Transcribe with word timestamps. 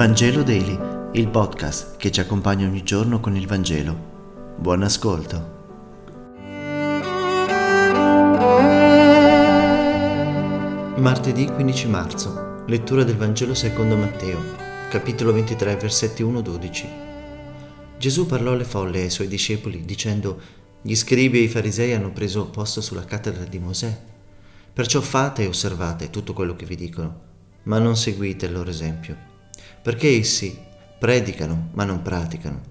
Vangelo 0.00 0.42
Daily, 0.42 0.78
il 1.12 1.28
podcast 1.28 1.98
che 1.98 2.10
ci 2.10 2.20
accompagna 2.20 2.66
ogni 2.66 2.82
giorno 2.82 3.20
con 3.20 3.36
il 3.36 3.46
Vangelo. 3.46 4.54
Buon 4.56 4.82
ascolto. 4.82 5.58
Martedì 10.96 11.44
15 11.44 11.88
marzo, 11.88 12.64
lettura 12.66 13.04
del 13.04 13.18
Vangelo 13.18 13.52
secondo 13.52 13.94
Matteo, 13.94 14.40
capitolo 14.88 15.34
23, 15.34 15.76
versetti 15.76 16.22
1-12. 16.22 16.86
Gesù 17.98 18.24
parlò 18.24 18.52
alle 18.52 18.64
folle 18.64 19.00
e 19.00 19.02
ai 19.02 19.10
suoi 19.10 19.28
discepoli 19.28 19.84
dicendo, 19.84 20.40
gli 20.80 20.94
scribi 20.94 21.40
e 21.40 21.42
i 21.42 21.48
farisei 21.48 21.92
hanno 21.92 22.10
preso 22.10 22.48
posto 22.48 22.80
sulla 22.80 23.04
cattedra 23.04 23.44
di 23.44 23.58
Mosè. 23.58 24.00
Perciò 24.72 25.02
fate 25.02 25.42
e 25.42 25.48
osservate 25.48 26.08
tutto 26.08 26.32
quello 26.32 26.56
che 26.56 26.64
vi 26.64 26.76
dicono, 26.76 27.20
ma 27.64 27.78
non 27.78 27.98
seguite 27.98 28.46
il 28.46 28.52
loro 28.52 28.70
esempio, 28.70 29.28
perché 29.82 30.18
essi 30.18 30.58
predicano 30.98 31.68
ma 31.72 31.84
non 31.84 32.02
praticano. 32.02 32.68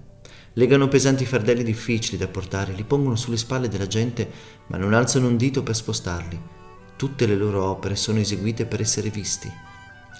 Legano 0.54 0.88
pesanti 0.88 1.24
fardelli 1.24 1.62
difficili 1.62 2.16
da 2.16 2.28
portare, 2.28 2.72
li 2.72 2.84
pongono 2.84 3.16
sulle 3.16 3.36
spalle 3.36 3.68
della 3.68 3.86
gente, 3.86 4.28
ma 4.66 4.76
non 4.76 4.94
alzano 4.94 5.28
un 5.28 5.36
dito 5.36 5.62
per 5.62 5.76
spostarli 5.76 6.58
Tutte 7.00 7.24
le 7.24 7.34
loro 7.34 7.64
opere 7.64 7.96
sono 7.96 8.18
eseguite 8.18 8.66
per 8.66 8.82
essere 8.82 9.08
visti. 9.08 9.50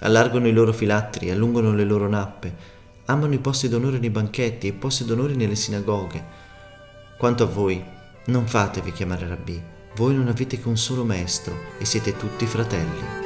Allargano 0.01 0.49
i 0.49 0.53
loro 0.53 0.73
filattri, 0.73 1.31
allungano 1.31 1.75
le 1.75 1.85
loro 1.85 2.09
nappe, 2.09 2.55
amano 3.05 3.35
i 3.35 3.39
posti 3.39 3.69
d'onore 3.69 3.99
nei 3.99 4.09
banchetti 4.09 4.67
e 4.67 4.71
i 4.71 4.73
posti 4.73 5.05
d'onore 5.05 5.35
nelle 5.35 5.57
sinagoghe. 5.57 6.25
Quanto 7.19 7.43
a 7.43 7.47
voi, 7.47 7.85
non 8.29 8.47
fatevi 8.47 8.93
chiamare 8.93 9.29
rabbì, 9.29 9.63
voi 9.97 10.15
non 10.15 10.29
avete 10.29 10.59
che 10.59 10.69
un 10.69 10.79
solo 10.79 11.05
maestro 11.05 11.55
e 11.79 11.85
siete 11.85 12.17
tutti 12.17 12.47
fratelli. 12.47 13.20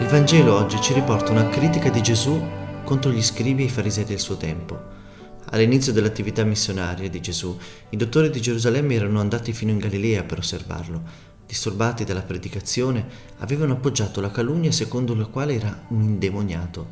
Il 0.00 0.06
Vangelo 0.06 0.54
oggi 0.54 0.80
ci 0.80 0.94
riporta 0.94 1.32
una 1.32 1.48
critica 1.48 1.90
di 1.90 2.00
Gesù 2.00 2.40
contro 2.84 3.10
gli 3.10 3.22
scribi 3.22 3.62
e 3.62 3.66
i 3.66 3.68
farisei 3.68 4.04
del 4.04 4.20
suo 4.20 4.36
tempo. 4.36 4.80
All'inizio 5.50 5.92
dell'attività 5.92 6.44
missionaria 6.44 7.10
di 7.10 7.20
Gesù, 7.20 7.58
i 7.90 7.96
dottori 7.96 8.30
di 8.30 8.40
Gerusalemme 8.40 8.94
erano 8.94 9.18
andati 9.18 9.52
fino 9.52 9.72
in 9.72 9.78
Galilea 9.78 10.22
per 10.22 10.38
osservarlo. 10.38 11.02
Disturbati 11.44 12.04
dalla 12.04 12.22
predicazione, 12.22 13.06
avevano 13.38 13.72
appoggiato 13.72 14.20
la 14.20 14.30
calunnia 14.30 14.70
secondo 14.70 15.16
la 15.16 15.26
quale 15.26 15.54
era 15.54 15.86
un 15.88 16.02
indemoniato. 16.02 16.86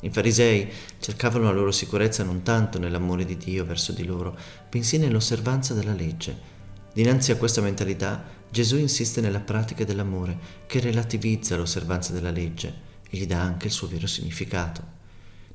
I 0.00 0.10
farisei 0.10 0.70
cercavano 1.00 1.44
la 1.44 1.52
loro 1.52 1.70
sicurezza 1.70 2.24
non 2.24 2.42
tanto 2.42 2.78
nell'amore 2.78 3.26
di 3.26 3.36
Dio 3.36 3.66
verso 3.66 3.92
di 3.92 4.04
loro, 4.04 4.36
bensì 4.70 4.96
nell'osservanza 4.96 5.74
della 5.74 5.92
legge. 5.92 6.57
Dinanzi 6.98 7.30
a 7.30 7.36
questa 7.36 7.60
mentalità, 7.60 8.24
Gesù 8.50 8.76
insiste 8.76 9.20
nella 9.20 9.38
pratica 9.38 9.84
dell'amore, 9.84 10.36
che 10.66 10.80
relativizza 10.80 11.54
l'osservanza 11.54 12.12
della 12.12 12.32
legge 12.32 12.74
e 13.08 13.16
gli 13.16 13.24
dà 13.24 13.40
anche 13.40 13.68
il 13.68 13.72
suo 13.72 13.86
vero 13.86 14.08
significato. 14.08 14.82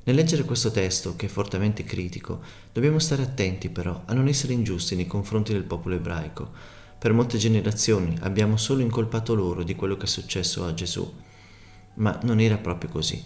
Nel 0.04 0.16
leggere 0.16 0.44
questo 0.44 0.70
testo, 0.70 1.16
che 1.16 1.26
è 1.26 1.28
fortemente 1.28 1.84
critico, 1.84 2.40
dobbiamo 2.72 2.98
stare 2.98 3.20
attenti 3.20 3.68
però 3.68 4.04
a 4.06 4.14
non 4.14 4.26
essere 4.26 4.54
ingiusti 4.54 4.96
nei 4.96 5.06
confronti 5.06 5.52
del 5.52 5.64
popolo 5.64 5.96
ebraico. 5.96 6.50
Per 6.98 7.12
molte 7.12 7.36
generazioni 7.36 8.16
abbiamo 8.22 8.56
solo 8.56 8.80
incolpato 8.80 9.34
loro 9.34 9.64
di 9.64 9.74
quello 9.74 9.98
che 9.98 10.04
è 10.04 10.08
successo 10.08 10.64
a 10.64 10.72
Gesù, 10.72 11.14
ma 11.96 12.18
non 12.22 12.40
era 12.40 12.56
proprio 12.56 12.88
così. 12.88 13.22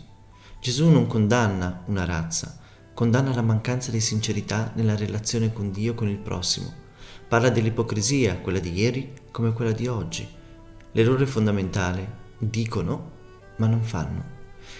Gesù 0.61 0.89
non 0.89 1.07
condanna 1.07 1.85
una 1.87 2.05
razza, 2.05 2.59
condanna 2.95 3.33
la 3.33 3.43
mancanza 3.43 3.93
di 3.93 4.01
sincerità 4.01 4.73
nella 4.75 4.97
relazione 4.97 5.53
con 5.53 5.71
Dio 5.71 5.93
e 5.93 5.95
con 5.95 6.09
il 6.09 6.19
prossimo. 6.19 6.87
Parla 7.29 7.51
dell'ipocrisia, 7.51 8.39
quella 8.39 8.59
di 8.59 8.73
ieri 8.73 9.13
come 9.31 9.53
quella 9.53 9.73
di 9.73 9.87
oggi. 9.87 10.27
L'errore 10.93 11.27
fondamentale, 11.27 12.11
dicono, 12.39 13.11
ma 13.57 13.67
non 13.67 13.83
fanno. 13.83 14.37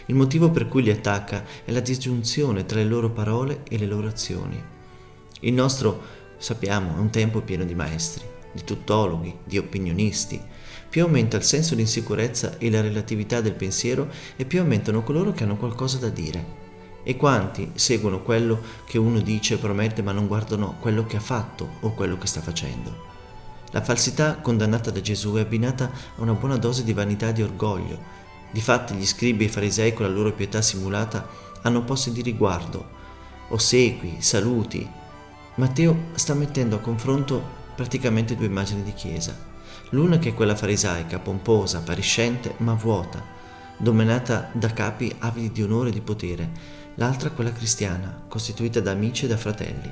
Il 0.07 0.15
motivo 0.15 0.51
per 0.51 0.67
cui 0.67 0.83
li 0.83 0.91
attacca 0.91 1.45
è 1.63 1.71
la 1.71 1.81
disgiunzione 1.81 2.65
tra 2.65 2.79
le 2.79 2.87
loro 2.87 3.11
parole 3.11 3.65
e 3.69 3.77
le 3.77 3.85
loro 3.85 4.07
azioni. 4.07 4.59
Il 5.41 5.53
nostro, 5.53 6.01
sappiamo, 6.39 6.97
è 6.97 6.99
un 6.99 7.11
tempo 7.11 7.43
pieno 7.43 7.65
di 7.65 7.75
maestri, 7.75 8.25
di 8.51 8.65
tuttologhi, 8.65 9.41
di 9.45 9.59
opinionisti. 9.59 10.41
Più 10.89 11.03
aumenta 11.03 11.37
il 11.37 11.43
senso 11.43 11.75
di 11.75 11.83
insicurezza 11.83 12.57
e 12.57 12.71
la 12.71 12.81
relatività 12.81 13.43
del 13.43 13.53
pensiero 13.53 14.09
e 14.37 14.47
più 14.47 14.61
aumentano 14.61 15.03
coloro 15.03 15.33
che 15.33 15.45
hanno 15.45 15.59
qualcosa 15.59 15.99
da 15.99 16.09
dire. 16.09 16.68
E 17.09 17.17
quanti 17.17 17.71
seguono 17.75 18.21
quello 18.21 18.61
che 18.85 18.99
uno 18.99 19.21
dice 19.21 19.55
e 19.55 19.57
promette 19.57 20.03
ma 20.03 20.13
non 20.13 20.27
guardano 20.27 20.77
quello 20.79 21.07
che 21.07 21.17
ha 21.17 21.21
fatto 21.21 21.77
o 21.81 21.95
quello 21.95 22.19
che 22.19 22.27
sta 22.27 22.43
facendo. 22.43 23.07
La 23.71 23.83
falsità 23.83 24.37
condannata 24.37 24.91
da 24.91 25.01
Gesù 25.01 25.33
è 25.37 25.41
abbinata 25.41 25.91
a 26.17 26.21
una 26.21 26.35
buona 26.35 26.59
dose 26.59 26.85
di 26.85 26.93
vanità 26.93 27.29
e 27.29 27.33
di 27.33 27.43
orgoglio, 27.43 28.19
Difatti 28.51 28.95
gli 28.95 29.07
scribi 29.07 29.45
e 29.45 29.47
i 29.47 29.51
farisei 29.51 29.93
con 29.93 30.07
la 30.07 30.13
loro 30.13 30.33
pietà 30.33 30.63
simulata 30.63 31.27
hanno 31.63 31.83
posti 31.83 32.13
di 32.13 32.23
riguardo, 32.23 32.89
ossequi, 33.49 34.17
saluti. 34.21 34.89
Matteo 35.57 36.05
sta 36.15 36.35
mettendo 36.35 36.77
a 36.77 36.81
confronto 36.81 37.57
praticamente 37.75 38.37
due 38.37 38.47
immagini 38.47 38.83
di 38.83 38.95
chiesa. 38.95 39.37
L'una 39.91 40.19
che 40.19 40.31
è 40.31 40.35
quella 40.35 40.57
farisaica, 40.57 41.19
pomposa, 41.19 41.79
appariscente, 41.79 42.55
ma 42.59 42.73
vuota, 42.73 43.23
dominata 43.79 44.51
da 44.53 44.73
capi 44.73 45.15
avidi 45.19 45.51
di 45.51 45.63
onore 45.63 45.89
e 45.89 45.93
di 45.93 46.01
potere, 46.01 46.51
l'altra 46.97 47.31
quella 47.31 47.53
cristiana, 47.53 48.25
costituita 48.29 48.81
da 48.81 48.91
amici 48.91 49.25
e 49.25 49.29
da 49.29 49.37
fratelli. 49.37 49.91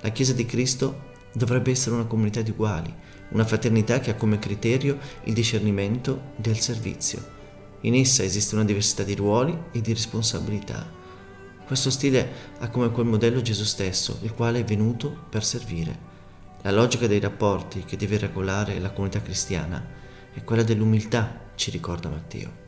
La 0.00 0.08
Chiesa 0.10 0.32
di 0.32 0.44
Cristo 0.44 1.06
dovrebbe 1.32 1.70
essere 1.70 1.94
una 1.94 2.06
comunità 2.06 2.42
di 2.42 2.50
uguali, 2.50 2.92
una 3.30 3.44
fraternità 3.44 4.00
che 4.00 4.10
ha 4.10 4.14
come 4.14 4.38
criterio 4.38 4.98
il 5.24 5.34
discernimento 5.34 6.32
del 6.36 6.58
servizio 6.58 7.36
in 7.82 7.94
essa 7.94 8.24
esiste 8.24 8.56
una 8.56 8.64
diversità 8.64 9.04
di 9.04 9.14
ruoli 9.14 9.56
e 9.70 9.80
di 9.80 9.92
responsabilità. 9.92 10.84
Questo 11.64 11.90
stile 11.90 12.28
ha 12.58 12.68
come 12.70 12.90
quel 12.90 13.06
modello 13.06 13.40
Gesù 13.40 13.62
stesso, 13.62 14.18
il 14.22 14.32
quale 14.32 14.60
è 14.60 14.64
venuto 14.64 15.16
per 15.28 15.44
servire. 15.44 16.06
La 16.62 16.72
logica 16.72 17.06
dei 17.06 17.20
rapporti 17.20 17.84
che 17.84 17.96
deve 17.96 18.18
regolare 18.18 18.80
la 18.80 18.90
comunità 18.90 19.22
cristiana 19.22 19.84
è 20.32 20.42
quella 20.42 20.64
dell'umiltà, 20.64 21.50
ci 21.54 21.70
ricorda 21.70 22.08
Matteo. 22.08 22.67